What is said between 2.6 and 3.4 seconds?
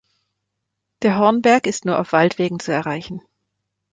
erreichen.